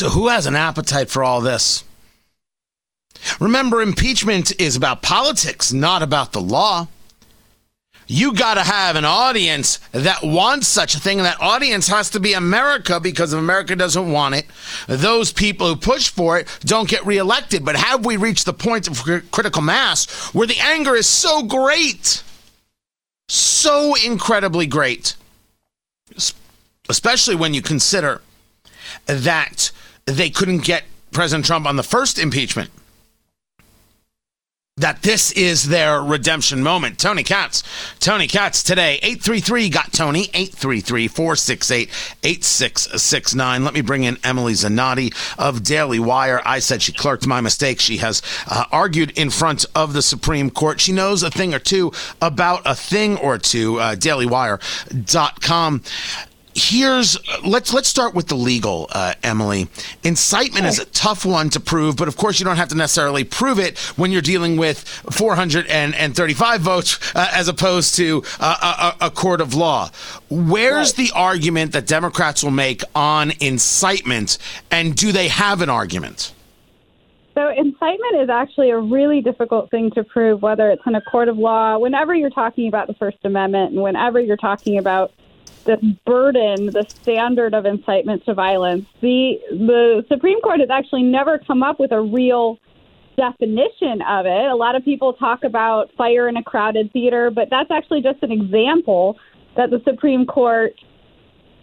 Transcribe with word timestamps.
So, 0.00 0.08
who 0.08 0.28
has 0.28 0.46
an 0.46 0.56
appetite 0.56 1.10
for 1.10 1.22
all 1.22 1.42
this? 1.42 1.84
Remember, 3.38 3.82
impeachment 3.82 4.58
is 4.58 4.74
about 4.74 5.02
politics, 5.02 5.74
not 5.74 6.02
about 6.02 6.32
the 6.32 6.40
law. 6.40 6.88
You 8.06 8.32
got 8.32 8.54
to 8.54 8.62
have 8.62 8.96
an 8.96 9.04
audience 9.04 9.78
that 9.92 10.22
wants 10.22 10.68
such 10.68 10.94
a 10.94 11.00
thing, 11.00 11.18
and 11.18 11.26
that 11.26 11.42
audience 11.42 11.86
has 11.88 12.08
to 12.12 12.18
be 12.18 12.32
America 12.32 12.98
because 12.98 13.34
if 13.34 13.38
America 13.38 13.76
doesn't 13.76 14.10
want 14.10 14.36
it, 14.36 14.46
those 14.86 15.34
people 15.34 15.68
who 15.68 15.76
push 15.76 16.08
for 16.08 16.38
it 16.38 16.48
don't 16.60 16.88
get 16.88 17.04
reelected. 17.04 17.62
But 17.62 17.76
have 17.76 18.02
we 18.02 18.16
reached 18.16 18.46
the 18.46 18.54
point 18.54 18.88
of 18.88 19.02
critical 19.30 19.60
mass 19.60 20.08
where 20.32 20.46
the 20.46 20.60
anger 20.60 20.96
is 20.96 21.06
so 21.06 21.42
great, 21.42 22.22
so 23.28 23.94
incredibly 24.02 24.66
great, 24.66 25.14
especially 26.88 27.34
when 27.34 27.52
you 27.52 27.60
consider 27.60 28.22
that 29.04 29.72
they 30.16 30.30
couldn't 30.30 30.64
get 30.64 30.84
President 31.12 31.44
Trump 31.44 31.66
on 31.66 31.76
the 31.76 31.82
first 31.82 32.18
impeachment? 32.18 32.70
that 34.80 35.02
this 35.02 35.30
is 35.32 35.68
their 35.68 36.02
redemption 36.02 36.62
moment. 36.62 36.98
Tony 36.98 37.22
Katz. 37.22 37.62
Tony 37.98 38.26
Katz 38.26 38.62
today. 38.62 38.94
833 39.02 39.68
got 39.68 39.92
Tony. 39.92 40.30
833 40.32 41.08
468 41.08 41.90
8669. 42.22 43.64
Let 43.64 43.74
me 43.74 43.82
bring 43.82 44.04
in 44.04 44.18
Emily 44.24 44.54
Zanotti 44.54 45.14
of 45.38 45.62
Daily 45.62 45.98
Wire. 45.98 46.40
I 46.44 46.58
said 46.60 46.82
she 46.82 46.92
clerked 46.92 47.26
my 47.26 47.40
mistake. 47.40 47.78
She 47.80 47.98
has 47.98 48.22
uh, 48.46 48.64
argued 48.72 49.10
in 49.18 49.30
front 49.30 49.66
of 49.74 49.92
the 49.92 50.02
Supreme 50.02 50.50
Court. 50.50 50.80
She 50.80 50.92
knows 50.92 51.22
a 51.22 51.30
thing 51.30 51.54
or 51.54 51.58
two 51.58 51.92
about 52.22 52.62
a 52.64 52.74
thing 52.74 53.18
or 53.18 53.38
two. 53.38 53.78
Uh, 53.78 53.94
DailyWire.com 53.94 55.82
here's 56.60 57.18
let's 57.44 57.72
let's 57.72 57.88
start 57.88 58.14
with 58.14 58.28
the 58.28 58.34
legal 58.34 58.88
uh, 58.92 59.14
emily. 59.22 59.68
Incitement 60.04 60.66
is 60.66 60.78
a 60.78 60.84
tough 60.86 61.24
one 61.24 61.50
to 61.50 61.60
prove 61.60 61.96
but 61.96 62.08
of 62.08 62.16
course 62.16 62.38
you 62.38 62.44
don't 62.44 62.56
have 62.56 62.68
to 62.68 62.74
necessarily 62.74 63.24
prove 63.24 63.58
it 63.58 63.78
when 63.96 64.10
you're 64.10 64.22
dealing 64.22 64.56
with 64.56 64.86
435 65.10 66.60
votes 66.60 67.16
uh, 67.16 67.28
as 67.32 67.48
opposed 67.48 67.94
to 67.96 68.22
uh, 68.38 68.94
a, 69.00 69.06
a, 69.06 69.10
court 69.10 69.40
of 69.40 69.54
law. 69.54 69.90
Where's 70.28 70.90
right. 70.98 71.08
the 71.08 71.12
argument 71.14 71.72
that 71.72 71.86
democrats 71.86 72.42
will 72.42 72.50
make 72.50 72.82
on 72.94 73.32
incitement 73.40 74.38
and 74.70 74.94
do 74.94 75.12
they 75.12 75.28
have 75.28 75.62
an 75.62 75.70
argument? 75.70 76.32
So 77.34 77.48
incitement 77.48 78.16
is 78.16 78.28
actually 78.28 78.70
a 78.70 78.78
really 78.78 79.20
difficult 79.20 79.70
thing 79.70 79.90
to 79.92 80.04
prove 80.04 80.42
whether 80.42 80.70
it's 80.70 80.82
in 80.86 80.94
a 80.94 81.00
court 81.00 81.28
of 81.28 81.38
law. 81.38 81.78
Whenever 81.78 82.14
you're 82.14 82.28
talking 82.28 82.68
about 82.68 82.86
the 82.86 82.94
first 82.94 83.18
amendment 83.24 83.72
and 83.72 83.82
whenever 83.82 84.20
you're 84.20 84.36
talking 84.36 84.78
about 84.78 85.12
burden, 86.04 86.66
the 86.66 86.86
standard 87.02 87.54
of 87.54 87.66
incitement 87.66 88.24
to 88.24 88.34
violence. 88.34 88.86
The 89.00 89.38
the 89.50 90.04
Supreme 90.08 90.40
Court 90.40 90.60
has 90.60 90.70
actually 90.70 91.02
never 91.02 91.38
come 91.38 91.62
up 91.62 91.78
with 91.80 91.92
a 91.92 92.00
real 92.00 92.58
definition 93.16 94.00
of 94.02 94.26
it. 94.26 94.50
A 94.50 94.54
lot 94.54 94.76
of 94.76 94.84
people 94.84 95.12
talk 95.12 95.44
about 95.44 95.90
fire 95.96 96.28
in 96.28 96.36
a 96.36 96.42
crowded 96.42 96.92
theater, 96.92 97.30
but 97.30 97.48
that's 97.50 97.70
actually 97.70 98.02
just 98.02 98.22
an 98.22 98.32
example 98.32 99.18
that 99.56 99.70
the 99.70 99.82
Supreme 99.84 100.26
Court 100.26 100.72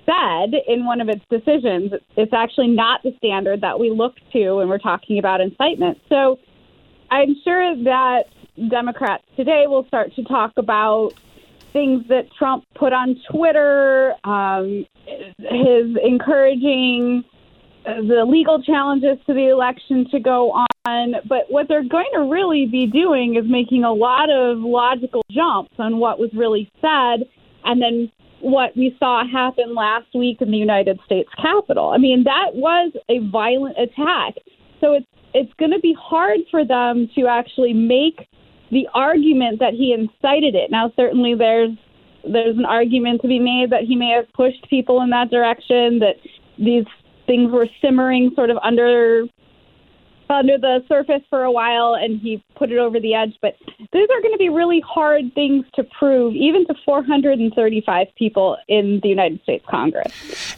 said 0.05 0.53
in 0.67 0.85
one 0.85 1.01
of 1.01 1.09
its 1.09 1.23
decisions. 1.29 1.91
It's 2.15 2.33
actually 2.33 2.67
not 2.67 3.01
the 3.03 3.13
standard 3.17 3.61
that 3.61 3.79
we 3.79 3.89
look 3.89 4.15
to 4.33 4.55
when 4.55 4.69
we're 4.69 4.77
talking 4.77 5.19
about 5.19 5.41
incitement. 5.41 5.99
So 6.09 6.39
I'm 7.11 7.35
sure 7.43 7.75
that 7.83 8.23
Democrats 8.69 9.23
today 9.35 9.65
will 9.67 9.85
start 9.87 10.13
to 10.15 10.23
talk 10.23 10.53
about 10.57 11.13
things 11.77 12.03
that 12.09 12.23
Trump 12.39 12.63
put 12.73 12.91
on 12.91 13.15
Twitter, 13.31 14.13
um, 14.23 14.83
his 15.37 15.95
encouraging 16.03 17.23
uh, 17.85 18.01
the 18.01 18.25
legal 18.27 18.61
challenges 18.63 19.17
to 19.27 19.33
the 19.33 19.49
election 19.49 20.07
to 20.09 20.19
go 20.19 20.51
on. 20.51 21.13
But 21.29 21.43
what 21.49 21.67
they're 21.67 21.87
going 21.87 22.09
to 22.15 22.21
really 22.21 22.65
be 22.65 22.87
doing 22.87 23.35
is 23.35 23.43
making 23.47 23.83
a 23.83 23.93
lot 23.93 24.31
of 24.31 24.57
logical 24.57 25.21
jumps 25.29 25.73
on 25.77 25.99
what 25.99 26.17
was 26.17 26.31
really 26.33 26.67
said 26.81 27.27
and 27.63 27.79
then 27.79 28.11
what 28.41 28.75
we 28.75 28.95
saw 28.97 29.23
happen 29.31 29.75
last 29.75 30.07
week 30.15 30.41
in 30.41 30.49
the 30.49 30.57
United 30.57 30.99
States 31.05 31.29
Capitol. 31.39 31.91
I 31.93 31.99
mean, 31.99 32.23
that 32.23 32.55
was 32.55 32.91
a 33.09 33.19
violent 33.29 33.77
attack. 33.77 34.33
So 34.81 34.93
it's 34.93 35.05
it's 35.33 35.53
going 35.59 35.71
to 35.71 35.79
be 35.79 35.95
hard 35.99 36.39
for 36.49 36.65
them 36.65 37.09
to 37.15 37.27
actually 37.27 37.73
make 37.73 38.26
the 38.71 38.87
argument 38.93 39.59
that 39.59 39.73
he 39.73 39.93
incited 39.93 40.55
it. 40.55 40.71
Now, 40.71 40.91
certainly 40.95 41.35
there's 41.35 41.71
there's 42.23 42.57
an 42.57 42.65
argument 42.65 43.21
to 43.21 43.27
be 43.27 43.39
made 43.39 43.69
that 43.69 43.83
he 43.83 43.95
may 43.95 44.09
have 44.09 44.31
pushed 44.33 44.69
people 44.69 45.01
in 45.01 45.09
that 45.11 45.29
direction, 45.29 45.99
that 45.99 46.15
these 46.57 46.85
things 47.25 47.51
were 47.51 47.67
simmering 47.81 48.31
sort 48.35 48.49
of 48.49 48.57
under 48.63 49.23
under 50.29 50.57
the 50.57 50.83
surface 50.87 51.21
for 51.29 51.43
a 51.43 51.51
while 51.51 51.95
and 51.95 52.19
he 52.19 52.43
put 52.55 52.71
it 52.71 52.77
over 52.77 52.99
the 52.99 53.13
edge. 53.13 53.37
But 53.41 53.55
those 53.93 54.07
are 54.09 54.21
going 54.21 54.33
to 54.33 54.37
be 54.37 54.49
really 54.49 54.81
hard 54.81 55.33
things 55.33 55.65
to 55.75 55.83
prove, 55.83 56.33
even 56.35 56.65
to 56.67 56.75
435 56.85 58.07
people 58.17 58.57
in 58.67 58.99
the 59.01 59.09
United 59.09 59.41
States 59.43 59.65
Congress. 59.69 60.11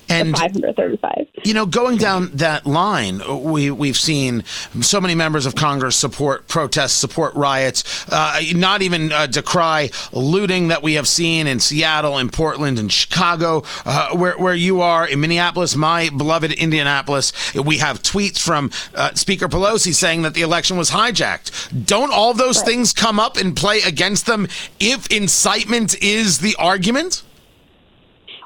And 0.07 0.35
535. 0.35 1.27
You 1.43 1.53
know, 1.53 1.65
going 1.65 1.97
down 1.97 2.31
that 2.35 2.65
line, 2.65 3.21
we 3.43 3.71
we've 3.71 3.97
seen 3.97 4.43
so 4.81 4.99
many 4.99 5.15
members 5.15 5.45
of 5.45 5.55
Congress 5.55 5.95
support 5.95 6.47
protests, 6.47 6.93
support 6.93 7.35
riots, 7.35 8.05
uh, 8.11 8.41
not 8.55 8.81
even 8.81 9.11
uh, 9.11 9.27
decry 9.27 9.89
looting 10.11 10.69
that 10.69 10.81
we 10.81 10.93
have 10.93 11.07
seen 11.07 11.47
in 11.47 11.59
Seattle, 11.59 12.17
in 12.17 12.29
Portland, 12.29 12.79
in 12.79 12.89
Chicago, 12.89 13.63
uh, 13.85 14.15
where 14.15 14.37
where 14.37 14.55
you 14.55 14.81
are 14.81 15.07
in 15.07 15.19
Minneapolis, 15.19 15.75
my 15.75 16.09
beloved 16.09 16.51
Indianapolis. 16.51 17.33
We 17.55 17.77
have 17.77 18.01
tweets 18.01 18.39
from 18.39 18.71
uh, 18.95 19.13
Speaker. 19.13 19.47
Pelosi 19.59 19.93
saying 19.93 20.21
that 20.21 20.33
the 20.33 20.41
election 20.41 20.77
was 20.77 20.91
hijacked. 20.91 21.85
Don't 21.85 22.11
all 22.11 22.33
those 22.33 22.59
right. 22.59 22.67
things 22.67 22.93
come 22.93 23.19
up 23.19 23.35
and 23.35 23.55
play 23.55 23.81
against 23.81 24.25
them 24.25 24.47
if 24.79 25.07
incitement 25.11 26.01
is 26.01 26.39
the 26.39 26.55
argument? 26.57 27.23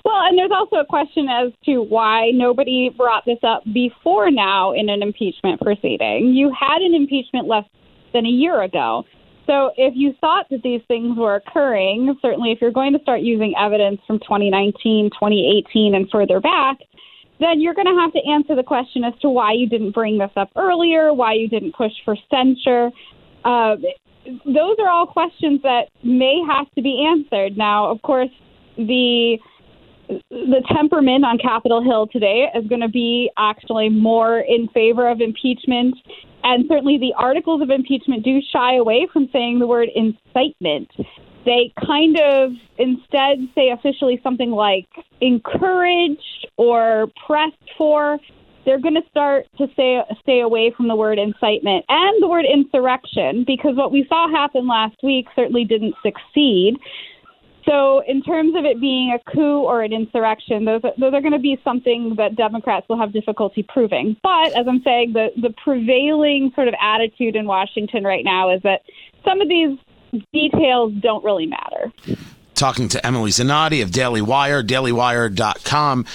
Well, 0.03 0.21
and 0.25 0.37
there's 0.37 0.51
also 0.51 0.77
a 0.77 0.85
question 0.85 1.29
as 1.29 1.53
to 1.65 1.81
why 1.81 2.31
nobody 2.33 2.89
brought 2.89 3.25
this 3.25 3.37
up 3.43 3.63
before 3.71 4.31
now 4.31 4.73
in 4.73 4.89
an 4.89 5.01
impeachment 5.01 5.61
proceeding. 5.61 6.33
You 6.33 6.51
had 6.51 6.81
an 6.81 6.93
impeachment 6.93 7.47
less 7.47 7.65
than 8.11 8.25
a 8.25 8.29
year 8.29 8.61
ago. 8.63 9.05
So 9.45 9.71
if 9.77 9.93
you 9.95 10.13
thought 10.19 10.47
that 10.49 10.63
these 10.63 10.81
things 10.87 11.17
were 11.17 11.35
occurring, 11.35 12.17
certainly 12.21 12.51
if 12.51 12.59
you're 12.59 12.71
going 12.71 12.93
to 12.93 12.99
start 12.99 13.21
using 13.21 13.53
evidence 13.57 14.01
from 14.07 14.19
2019, 14.19 15.11
2018, 15.11 15.95
and 15.95 16.09
further 16.09 16.39
back, 16.39 16.79
then 17.43 17.61
you're 17.61 17.73
going 17.73 17.87
to 17.87 17.99
have 17.99 18.13
to 18.13 18.19
answer 18.29 18.55
the 18.55 18.63
question 18.63 19.03
as 19.03 19.13
to 19.21 19.29
why 19.29 19.53
you 19.53 19.67
didn't 19.67 19.91
bring 19.91 20.17
this 20.17 20.31
up 20.35 20.49
earlier, 20.55 21.13
why 21.13 21.33
you 21.33 21.47
didn't 21.47 21.75
push 21.75 21.91
for 22.05 22.15
censure. 22.29 22.89
Uh, 23.43 23.75
those 24.45 24.75
are 24.79 24.89
all 24.89 25.05
questions 25.05 25.61
that 25.63 25.89
may 26.03 26.41
have 26.47 26.71
to 26.75 26.81
be 26.81 27.05
answered. 27.05 27.57
Now, 27.57 27.91
of 27.91 28.01
course, 28.01 28.29
the 28.77 29.37
the 30.29 30.61
temperament 30.75 31.23
on 31.23 31.37
Capitol 31.37 31.81
Hill 31.81 32.07
today 32.11 32.47
is 32.53 32.67
going 32.67 32.81
to 32.81 32.89
be 32.89 33.31
actually 33.37 33.89
more 33.89 34.39
in 34.39 34.67
favor 34.73 35.09
of 35.09 35.21
impeachment. 35.21 35.95
And 36.43 36.65
certainly 36.67 36.97
the 36.97 37.13
articles 37.17 37.61
of 37.61 37.69
impeachment 37.69 38.23
do 38.23 38.39
shy 38.51 38.75
away 38.75 39.07
from 39.11 39.29
saying 39.31 39.59
the 39.59 39.67
word 39.67 39.89
incitement 39.95 40.91
they 41.45 41.73
kind 41.85 42.17
of 42.19 42.51
instead 42.77 43.37
say 43.55 43.69
officially 43.69 44.19
something 44.23 44.51
like 44.51 44.87
encouraged 45.21 46.47
or 46.57 47.07
pressed 47.25 47.55
for. 47.77 48.17
They're 48.65 48.79
going 48.79 48.95
to 48.95 49.07
start 49.09 49.45
to 49.57 49.67
stay 49.73 50.01
stay 50.21 50.39
away 50.39 50.73
from 50.75 50.87
the 50.87 50.95
word 50.95 51.19
incitement 51.19 51.83
and 51.89 52.23
the 52.23 52.27
word 52.27 52.45
insurrection 52.45 53.43
because 53.45 53.75
what 53.75 53.91
we 53.91 54.05
saw 54.07 54.29
happen 54.29 54.67
last 54.67 54.95
week 55.03 55.27
certainly 55.35 55.65
didn't 55.65 55.95
succeed. 56.01 56.77
So, 57.65 58.03
in 58.07 58.21
terms 58.21 58.55
of 58.57 58.65
it 58.65 58.81
being 58.81 59.13
a 59.13 59.31
coup 59.31 59.63
or 59.63 59.83
an 59.83 59.93
insurrection, 59.93 60.65
those 60.65 60.81
those 60.97 61.13
are 61.13 61.21
going 61.21 61.33
to 61.33 61.39
be 61.39 61.59
something 61.63 62.15
that 62.17 62.35
Democrats 62.35 62.87
will 62.89 62.97
have 62.97 63.13
difficulty 63.13 63.63
proving. 63.67 64.17
But 64.21 64.53
as 64.53 64.65
I'm 64.67 64.81
saying, 64.83 65.13
the 65.13 65.29
the 65.41 65.53
prevailing 65.63 66.51
sort 66.55 66.67
of 66.67 66.73
attitude 66.81 67.35
in 67.35 67.45
Washington 67.45 68.03
right 68.03 68.23
now 68.23 68.53
is 68.53 68.61
that 68.63 68.81
some 69.25 69.39
of 69.39 69.47
these 69.47 69.77
details 70.33 70.93
don't 71.01 71.23
really 71.23 71.47
matter 71.47 71.91
talking 72.55 72.87
to 72.87 73.05
Emily 73.05 73.31
Zanotti 73.31 73.83
of 73.83 73.91
Daily 73.91 74.21
Wire, 74.21 74.63
dailywire.com. 74.63 76.05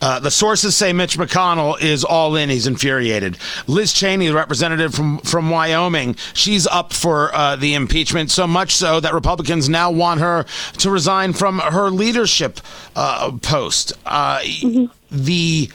Uh, 0.00 0.18
the 0.18 0.30
sources 0.30 0.74
say 0.74 0.92
Mitch 0.92 1.16
McConnell 1.16 1.80
is 1.80 2.04
all 2.04 2.34
in. 2.34 2.50
He's 2.50 2.66
infuriated. 2.66 3.38
Liz 3.66 3.92
Cheney, 3.92 4.26
the 4.26 4.34
representative 4.34 4.94
from, 4.94 5.18
from 5.18 5.50
Wyoming, 5.50 6.16
she's 6.34 6.66
up 6.66 6.92
for 6.92 7.34
uh, 7.34 7.56
the 7.56 7.74
impeachment, 7.74 8.30
so 8.30 8.46
much 8.46 8.74
so 8.74 9.00
that 9.00 9.14
Republicans 9.14 9.68
now 9.68 9.90
want 9.90 10.20
her 10.20 10.44
to 10.78 10.90
resign 10.90 11.32
from 11.32 11.58
her 11.58 11.90
leadership 11.90 12.60
uh, 12.96 13.30
post. 13.42 13.92
Uh, 14.04 14.38
mm-hmm. 14.40 14.86
The 15.10 15.70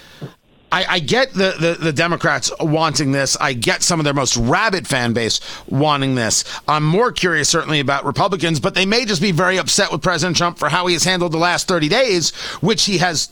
I, 0.71 0.85
I, 0.85 0.99
get 0.99 1.33
the, 1.33 1.55
the, 1.59 1.77
the, 1.79 1.93
Democrats 1.93 2.51
wanting 2.59 3.13
this. 3.13 3.37
I 3.39 3.53
get 3.53 3.83
some 3.83 3.99
of 3.99 4.03
their 4.03 4.13
most 4.13 4.35
rabid 4.35 4.85
fan 4.85 5.13
base 5.13 5.39
wanting 5.67 6.15
this. 6.15 6.43
I'm 6.67 6.83
more 6.83 7.11
curious, 7.11 7.47
certainly, 7.47 7.79
about 7.79 8.03
Republicans, 8.05 8.59
but 8.59 8.75
they 8.75 8.85
may 8.85 9.05
just 9.05 9.21
be 9.21 9.31
very 9.31 9.57
upset 9.57 9.91
with 9.91 10.01
President 10.01 10.35
Trump 10.35 10.57
for 10.57 10.67
how 10.67 10.87
he 10.87 10.93
has 10.93 11.05
handled 11.05 11.31
the 11.31 11.37
last 11.37 11.67
30 11.67 11.87
days, 11.87 12.35
which 12.59 12.83
he 12.85 12.97
has 12.97 13.29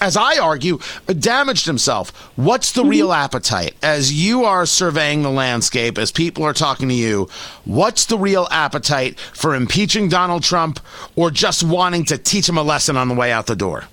as 0.00 0.16
I 0.16 0.38
argue, 0.38 0.78
damaged 1.06 1.66
himself. 1.66 2.10
What's 2.36 2.72
the 2.72 2.80
mm-hmm. 2.80 2.90
real 2.90 3.12
appetite? 3.12 3.74
As 3.82 4.12
you 4.12 4.44
are 4.44 4.66
surveying 4.66 5.22
the 5.22 5.30
landscape, 5.30 5.98
as 5.98 6.10
people 6.10 6.44
are 6.44 6.52
talking 6.52 6.88
to 6.88 6.94
you, 6.94 7.28
what's 7.64 8.06
the 8.06 8.18
real 8.18 8.48
appetite 8.50 9.18
for 9.20 9.54
impeaching 9.54 10.08
Donald 10.08 10.42
Trump 10.42 10.80
or 11.16 11.30
just 11.30 11.62
wanting 11.62 12.04
to 12.06 12.18
teach 12.18 12.48
him 12.48 12.58
a 12.58 12.62
lesson 12.62 12.96
on 12.96 13.08
the 13.08 13.14
way 13.14 13.30
out 13.30 13.46
the 13.46 13.56
door? 13.56 13.84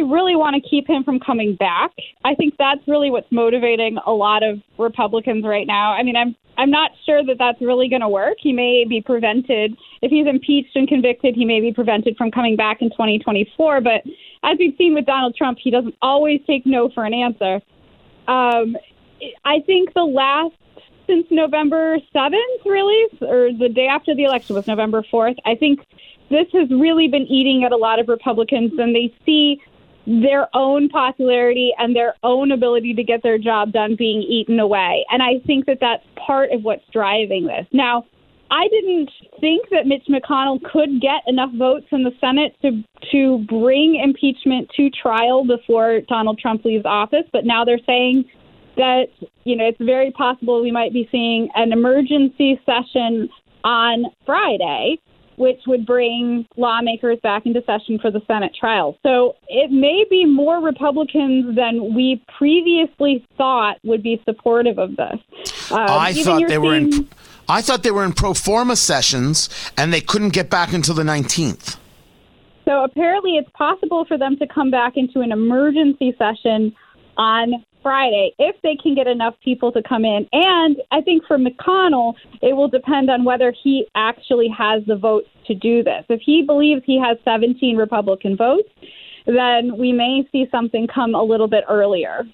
They 0.00 0.04
really 0.04 0.34
want 0.34 0.54
to 0.54 0.66
keep 0.66 0.88
him 0.88 1.04
from 1.04 1.20
coming 1.20 1.56
back. 1.56 1.90
I 2.24 2.34
think 2.34 2.54
that's 2.58 2.80
really 2.88 3.10
what's 3.10 3.30
motivating 3.30 3.98
a 4.06 4.12
lot 4.12 4.42
of 4.42 4.58
Republicans 4.78 5.44
right 5.44 5.66
now. 5.66 5.92
I 5.92 6.02
mean, 6.02 6.16
I'm 6.16 6.34
I'm 6.56 6.70
not 6.70 6.92
sure 7.04 7.22
that 7.24 7.36
that's 7.38 7.60
really 7.60 7.88
going 7.88 8.00
to 8.00 8.08
work. 8.08 8.36
He 8.40 8.52
may 8.52 8.86
be 8.88 9.02
prevented 9.02 9.76
if 10.00 10.10
he's 10.10 10.26
impeached 10.26 10.74
and 10.74 10.88
convicted. 10.88 11.34
He 11.34 11.44
may 11.44 11.60
be 11.60 11.72
prevented 11.72 12.16
from 12.16 12.30
coming 12.30 12.56
back 12.56 12.80
in 12.80 12.88
2024. 12.90 13.82
But 13.82 14.02
as 14.42 14.56
we've 14.58 14.74
seen 14.78 14.94
with 14.94 15.04
Donald 15.04 15.36
Trump, 15.36 15.58
he 15.60 15.70
doesn't 15.70 15.94
always 16.00 16.40
take 16.46 16.64
no 16.64 16.88
for 16.88 17.04
an 17.04 17.12
answer. 17.12 17.60
Um, 18.26 18.76
I 19.44 19.60
think 19.66 19.92
the 19.92 20.04
last 20.04 20.54
since 21.06 21.26
November 21.30 21.98
7th, 22.14 22.64
really, 22.64 23.18
or 23.20 23.52
the 23.52 23.68
day 23.68 23.86
after 23.86 24.14
the 24.14 24.24
election 24.24 24.56
was 24.56 24.66
November 24.66 25.04
4th. 25.12 25.36
I 25.44 25.56
think 25.56 25.80
this 26.30 26.46
has 26.52 26.70
really 26.70 27.08
been 27.08 27.26
eating 27.26 27.64
at 27.64 27.72
a 27.72 27.76
lot 27.76 27.98
of 27.98 28.08
Republicans, 28.08 28.72
and 28.78 28.94
they 28.94 29.14
see 29.26 29.60
their 30.10 30.48
own 30.54 30.88
popularity 30.88 31.72
and 31.78 31.94
their 31.94 32.14
own 32.24 32.50
ability 32.50 32.94
to 32.94 33.04
get 33.04 33.22
their 33.22 33.38
job 33.38 33.72
done 33.72 33.94
being 33.96 34.22
eaten 34.22 34.58
away. 34.58 35.06
And 35.10 35.22
I 35.22 35.38
think 35.46 35.66
that 35.66 35.78
that's 35.80 36.02
part 36.26 36.50
of 36.50 36.62
what's 36.62 36.82
driving 36.92 37.46
this. 37.46 37.66
Now, 37.72 38.04
I 38.50 38.66
didn't 38.66 39.08
think 39.40 39.68
that 39.70 39.86
Mitch 39.86 40.06
McConnell 40.08 40.60
could 40.64 41.00
get 41.00 41.22
enough 41.28 41.50
votes 41.56 41.86
in 41.92 42.02
the 42.02 42.10
Senate 42.20 42.56
to 42.62 42.82
to 43.12 43.46
bring 43.48 44.00
impeachment 44.02 44.68
to 44.76 44.90
trial 44.90 45.46
before 45.46 46.00
Donald 46.08 46.40
Trump 46.40 46.64
leaves 46.64 46.84
office, 46.84 47.24
but 47.32 47.44
now 47.44 47.64
they're 47.64 47.78
saying 47.86 48.24
that 48.76 49.04
you 49.44 49.54
know 49.54 49.68
it's 49.68 49.78
very 49.80 50.10
possible 50.10 50.60
we 50.60 50.72
might 50.72 50.92
be 50.92 51.08
seeing 51.12 51.48
an 51.54 51.72
emergency 51.72 52.60
session 52.66 53.28
on 53.62 54.06
Friday 54.26 54.98
which 55.40 55.62
would 55.66 55.86
bring 55.86 56.46
lawmakers 56.58 57.18
back 57.22 57.46
into 57.46 57.62
session 57.64 57.98
for 57.98 58.10
the 58.10 58.20
Senate 58.26 58.54
trial. 58.54 58.98
So 59.02 59.36
it 59.48 59.70
may 59.70 60.04
be 60.10 60.26
more 60.26 60.60
Republicans 60.60 61.56
than 61.56 61.94
we 61.94 62.22
previously 62.36 63.26
thought 63.38 63.78
would 63.82 64.02
be 64.02 64.20
supportive 64.26 64.78
of 64.78 64.96
this. 64.96 65.18
Uh, 65.70 65.86
I 65.88 66.12
thought 66.12 66.46
they 66.46 66.58
were 66.58 66.74
in. 66.74 67.08
I 67.48 67.62
thought 67.62 67.82
they 67.82 67.90
were 67.90 68.04
in 68.04 68.12
pro 68.12 68.34
forma 68.34 68.76
sessions, 68.76 69.48
and 69.78 69.94
they 69.94 70.02
couldn't 70.02 70.34
get 70.34 70.50
back 70.50 70.74
until 70.74 70.94
the 70.94 71.04
19th. 71.04 71.78
So 72.66 72.84
apparently, 72.84 73.38
it's 73.38 73.50
possible 73.54 74.04
for 74.04 74.18
them 74.18 74.36
to 74.36 74.46
come 74.46 74.70
back 74.70 74.98
into 74.98 75.20
an 75.20 75.32
emergency 75.32 76.14
session 76.18 76.76
on 77.16 77.64
Friday 77.82 78.32
if 78.38 78.56
they 78.62 78.76
can 78.76 78.94
get 78.94 79.06
enough 79.06 79.34
people 79.44 79.72
to 79.72 79.82
come 79.82 80.04
in. 80.04 80.28
And 80.32 80.76
I 80.90 81.00
think 81.00 81.24
for 81.26 81.38
McConnell, 81.38 82.14
it 82.42 82.54
will 82.54 82.68
depend 82.68 83.10
on 83.10 83.24
whether 83.24 83.52
he 83.62 83.86
actually 83.94 84.48
has 84.56 84.82
the 84.86 84.96
votes 84.96 85.28
to 85.46 85.54
do 85.54 85.82
this. 85.82 86.04
If 86.08 86.20
he 86.24 86.42
believes 86.42 86.82
he 86.84 87.00
has 87.00 87.16
17 87.24 87.76
Republican 87.76 88.36
votes, 88.36 88.68
then 89.26 89.76
we 89.76 89.92
may 89.92 90.28
see 90.32 90.46
something 90.50 90.86
come 90.86 91.14
a 91.14 91.22
little 91.22 91.48
bit 91.48 91.64
earlier. 91.68 92.26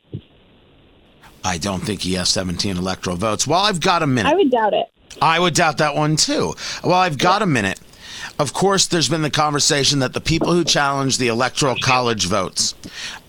I 1.45 1.59
don't 1.59 1.81
think 1.81 2.03
he 2.03 2.15
has 2.15 2.29
17 2.29 2.77
electoral 2.77 3.17
votes. 3.17 3.47
Well, 3.47 3.61
I've 3.61 3.81
got 3.81 4.03
a 4.03 4.07
minute. 4.07 4.31
I 4.31 4.35
would 4.35 4.51
doubt 4.51 4.75
it. 4.75 4.87
I 5.23 5.39
would 5.39 5.55
doubt 5.55 5.79
that 5.79 5.95
one 5.95 6.17
too. 6.17 6.55
Well, 6.83 6.95
I've 6.95 7.19
got 7.19 7.43
a 7.43 7.47
minute. 7.47 7.81
Of 8.39 8.53
course, 8.53 8.87
there's 8.87 9.09
been 9.09 9.23
the 9.23 9.31
conversation 9.31 10.01
that 10.01 10.13
the 10.13 10.21
people 10.21 10.53
who 10.53 10.63
challenge 10.63 11.17
the 11.19 11.29
electoral 11.29 11.77
college 11.83 12.27
votes, 12.27 12.75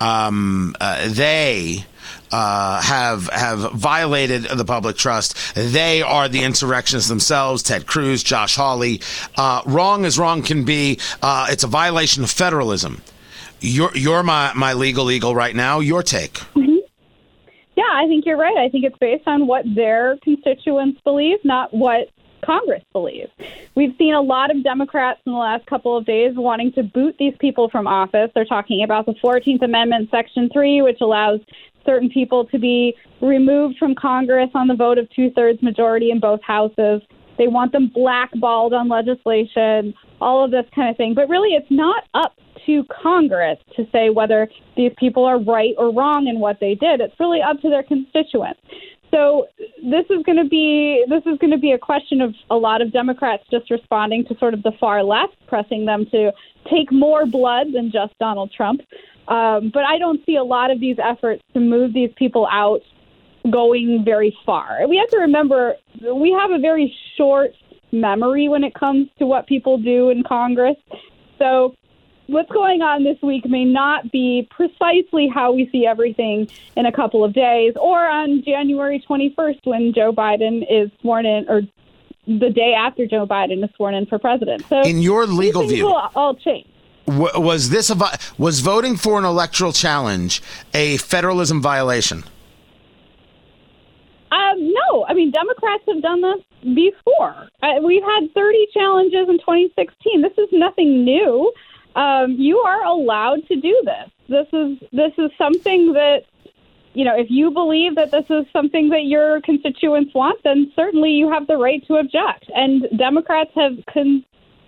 um, 0.01 0.75
uh, 0.81 1.07
they 1.07 1.85
uh, 2.31 2.81
have 2.81 3.27
have 3.29 3.71
violated 3.71 4.43
the 4.43 4.65
public 4.65 4.97
trust. 4.97 5.55
They 5.55 6.01
are 6.01 6.27
the 6.27 6.43
insurrectionists 6.43 7.09
themselves. 7.09 7.63
Ted 7.63 7.87
Cruz, 7.87 8.21
Josh 8.21 8.55
Hawley. 8.55 9.01
Uh, 9.37 9.61
wrong 9.65 10.05
as 10.05 10.19
wrong 10.19 10.43
can 10.43 10.65
be. 10.65 10.99
Uh, 11.21 11.47
it's 11.49 11.63
a 11.63 11.67
violation 11.67 12.23
of 12.23 12.29
federalism. 12.29 13.01
You're 13.61 13.95
you're 13.95 14.23
my 14.23 14.51
my 14.55 14.73
legal 14.73 15.09
eagle 15.09 15.35
right 15.35 15.55
now. 15.55 15.79
Your 15.79 16.03
take. 16.03 16.33
Mm-hmm. 16.33 16.75
Yeah, 17.75 17.83
I 17.93 18.07
think 18.07 18.25
you're 18.25 18.37
right. 18.37 18.57
I 18.57 18.69
think 18.69 18.85
it's 18.85 18.97
based 18.97 19.27
on 19.27 19.47
what 19.47 19.63
their 19.73 20.17
constituents 20.23 20.99
believe, 21.03 21.37
not 21.43 21.73
what 21.73 22.09
Congress 22.47 22.83
believes. 22.93 23.29
We've 23.75 23.93
seen 23.97 24.13
a 24.13 24.21
lot 24.21 24.51
of 24.51 24.63
Democrats 24.63 25.19
in 25.25 25.33
the 25.33 25.37
last 25.37 25.65
couple 25.65 25.97
of 25.97 26.05
days 26.05 26.31
wanting 26.35 26.71
to 26.73 26.83
boot 26.83 27.17
these 27.19 27.33
people 27.39 27.69
from 27.69 27.87
office. 27.87 28.31
They're 28.33 28.45
talking 28.45 28.83
about 28.83 29.05
the 29.05 29.15
14th 29.15 29.61
Amendment, 29.61 30.09
Section 30.09 30.49
3, 30.53 30.81
which 30.81 30.99
allows 31.01 31.41
certain 31.85 32.09
people 32.09 32.45
to 32.45 32.57
be 32.57 32.95
removed 33.21 33.77
from 33.77 33.95
Congress 33.95 34.49
on 34.55 34.67
the 34.67 34.75
vote 34.75 34.97
of 34.97 35.09
two 35.09 35.29
thirds 35.31 35.61
majority 35.61 36.09
in 36.09 36.21
both 36.21 36.41
houses. 36.41 37.01
They 37.37 37.47
want 37.47 37.73
them 37.73 37.91
blackballed 37.93 38.73
on 38.73 38.87
legislation, 38.87 39.93
all 40.21 40.45
of 40.45 40.51
this 40.51 40.65
kind 40.73 40.89
of 40.89 40.95
thing. 40.95 41.13
But 41.13 41.27
really, 41.27 41.49
it's 41.49 41.69
not 41.69 42.05
up 42.13 42.33
to 42.65 42.85
Congress 42.85 43.59
to 43.75 43.85
say 43.91 44.09
whether 44.09 44.47
these 44.75 44.91
people 44.97 45.25
are 45.25 45.39
right 45.39 45.73
or 45.77 45.93
wrong 45.93 46.27
in 46.27 46.39
what 46.39 46.59
they 46.59 46.75
did. 46.75 47.01
It's 47.01 47.19
really 47.19 47.41
up 47.41 47.61
to 47.61 47.69
their 47.69 47.83
constituents. 47.83 48.59
So 49.11 49.47
this 49.83 50.05
is 50.09 50.23
going 50.25 50.37
to 50.37 50.49
be 50.49 51.05
this 51.09 51.23
is 51.25 51.37
going 51.39 51.51
to 51.51 51.57
be 51.57 51.71
a 51.71 51.77
question 51.77 52.21
of 52.21 52.33
a 52.49 52.55
lot 52.55 52.81
of 52.81 52.91
Democrats 52.91 53.43
just 53.49 53.71
responding 53.71 54.25
to 54.25 54.37
sort 54.37 54.53
of 54.53 54.63
the 54.63 54.73
far 54.79 55.03
left, 55.03 55.35
pressing 55.47 55.85
them 55.85 56.05
to 56.11 56.31
take 56.69 56.91
more 56.91 57.25
blood 57.25 57.67
than 57.73 57.91
just 57.91 58.17
Donald 58.19 58.51
Trump. 58.55 58.81
Um, 59.27 59.71
but 59.73 59.83
I 59.83 59.97
don't 59.97 60.21
see 60.25 60.35
a 60.35 60.43
lot 60.43 60.71
of 60.71 60.79
these 60.79 60.97
efforts 61.03 61.41
to 61.53 61.59
move 61.59 61.93
these 61.93 62.11
people 62.17 62.47
out 62.51 62.81
going 63.51 64.03
very 64.03 64.35
far. 64.45 64.87
We 64.87 64.97
have 64.97 65.09
to 65.09 65.17
remember 65.17 65.75
we 66.13 66.31
have 66.31 66.51
a 66.51 66.59
very 66.59 66.93
short 67.15 67.51
memory 67.91 68.49
when 68.49 68.63
it 68.63 68.73
comes 68.73 69.07
to 69.19 69.25
what 69.25 69.47
people 69.47 69.77
do 69.77 70.09
in 70.09 70.23
Congress. 70.23 70.75
So 71.39 71.75
what's 72.27 72.51
going 72.51 72.81
on 72.81 73.03
this 73.03 73.17
week 73.21 73.45
may 73.45 73.63
not 73.63 74.11
be 74.11 74.47
precisely 74.51 75.27
how 75.27 75.51
we 75.51 75.69
see 75.71 75.85
everything 75.85 76.47
in 76.75 76.85
a 76.85 76.91
couple 76.91 77.23
of 77.23 77.33
days 77.33 77.73
or 77.79 78.07
on 78.07 78.43
January 78.43 79.03
21st 79.09 79.59
when 79.63 79.93
Joe 79.93 80.11
Biden 80.11 80.65
is 80.69 80.91
sworn 81.01 81.25
in 81.25 81.45
or 81.49 81.61
the 82.27 82.49
day 82.49 82.73
after 82.77 83.07
Joe 83.07 83.25
Biden 83.25 83.63
is 83.63 83.69
sworn 83.75 83.95
in 83.95 84.05
for 84.05 84.19
president. 84.19 84.63
So 84.67 84.81
in 84.81 85.01
your 85.01 85.25
legal 85.25 85.65
view, 85.65 85.85
will 85.85 86.09
all 86.15 86.35
change. 86.35 86.67
Was 87.07 87.69
this 87.69 87.89
a 87.89 88.19
was 88.37 88.59
voting 88.59 88.97
for 88.97 89.17
an 89.17 89.23
electoral 89.23 89.71
challenge 89.71 90.41
a 90.73 90.97
federalism 90.97 91.61
violation? 91.61 92.25
Um, 94.29 94.73
no, 94.73 95.05
I 95.07 95.13
mean 95.13 95.31
Democrats 95.31 95.83
have 95.87 96.01
done 96.01 96.21
this 96.21 96.43
before. 96.75 97.47
Uh, 97.63 97.75
we've 97.81 98.03
had 98.03 98.33
30 98.33 98.67
challenges 98.73 99.29
in 99.29 99.39
2016. 99.39 100.21
This 100.21 100.37
is 100.37 100.49
nothing 100.51 101.05
new 101.05 101.53
um, 101.97 102.33
you 102.33 102.59
are 102.59 102.83
allowed 102.85 103.45
to 103.47 103.55
do 103.55 103.81
this. 103.83 104.09
This 104.29 104.47
is 104.53 104.89
this 104.91 105.11
is 105.17 105.31
something 105.37 105.93
that 105.93 106.25
you 106.93 107.03
know. 107.03 107.17
If 107.17 107.27
you 107.29 107.49
believe 107.51 107.95
that 107.95 108.11
this 108.11 108.25
is 108.29 108.45
something 108.53 108.89
that 108.89 109.05
your 109.05 109.41
constituents 109.41 110.13
want, 110.13 110.41
then 110.43 110.71
certainly 110.75 111.11
you 111.11 111.29
have 111.31 111.47
the 111.47 111.57
right 111.57 111.85
to 111.87 111.95
object. 111.95 112.45
And 112.55 112.87
Democrats 112.97 113.51
have 113.55 113.73
con- 113.91 114.23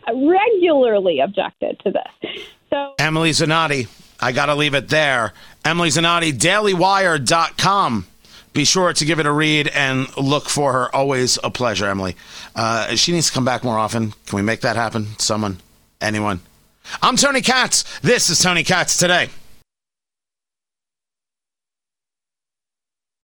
regularly 0.08 1.20
objected 1.20 1.80
to 1.86 1.92
this. 1.92 2.42
So 2.72 2.96
Emily 2.98 3.32
Zanotti, 3.32 3.88
I 4.20 4.32
got 4.32 4.48
to 4.48 4.56
leave 4.56 4.74
it 4.74 4.90
there. 4.90 5.34
Emily 5.64 5.90
Zanotti, 5.90 6.32
DailyWire.com 6.32 8.08
be 8.52 8.66
sure 8.66 8.92
to 8.92 9.06
give 9.06 9.20
it 9.20 9.28
a 9.28 9.32
read 9.32 9.68
and 9.68 10.08
look 10.18 10.50
for 10.50 10.74
her. 10.74 10.96
Always 10.96 11.38
a 11.44 11.52
pleasure, 11.52 11.86
Emily. 11.86 12.16
Uh, 12.56 12.96
she 12.96 13.12
needs 13.12 13.28
to 13.28 13.34
come 13.34 13.46
back 13.46 13.64
more 13.64 13.78
often. 13.78 14.14
Can 14.26 14.36
we 14.36 14.42
make 14.42 14.62
that 14.62 14.76
happen? 14.76 15.18
Someone? 15.20 15.60
Anyone? 16.02 16.42
I'm 17.02 17.16
Tony 17.16 17.42
Katz. 17.42 17.84
This 18.02 18.30
is 18.30 18.40
Tony 18.40 18.64
Katz 18.64 18.98
today. 18.98 19.30